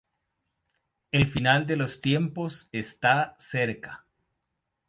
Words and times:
El 1.11 1.27
final 1.27 1.67
de 1.67 1.75
los 1.75 2.01
tiempos 2.01 2.69
está 2.71 3.35
cerca. 3.37 4.07